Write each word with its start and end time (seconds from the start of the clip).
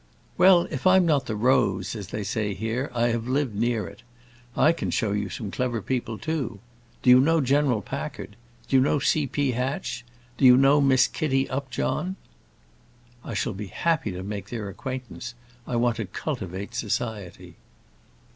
"Well, 0.35 0.63
if 0.71 0.87
I'm 0.87 1.05
not 1.05 1.27
the 1.27 1.35
rose, 1.35 1.95
as 1.95 2.07
they 2.07 2.23
say 2.23 2.55
here, 2.55 2.89
I 2.95 3.09
have 3.09 3.27
lived 3.27 3.53
near 3.53 3.87
it. 3.87 4.01
I 4.57 4.71
can 4.71 4.89
show 4.89 5.11
you 5.11 5.29
some 5.29 5.51
clever 5.51 5.79
people, 5.79 6.17
too. 6.17 6.59
Do 7.03 7.11
you 7.11 7.19
know 7.19 7.39
General 7.39 7.83
Packard? 7.83 8.35
Do 8.67 8.77
you 8.77 8.81
know 8.81 8.97
C. 8.97 9.27
P. 9.27 9.51
Hatch? 9.51 10.03
Do 10.39 10.45
you 10.45 10.57
know 10.57 10.81
Miss 10.81 11.05
Kitty 11.07 11.47
Upjohn?" 11.51 12.15
"I 13.23 13.35
shall 13.35 13.53
be 13.53 13.67
happy 13.67 14.11
to 14.13 14.23
make 14.23 14.49
their 14.49 14.69
acquaintance; 14.69 15.35
I 15.67 15.75
want 15.75 15.97
to 15.97 16.05
cultivate 16.05 16.73
society." 16.73 17.57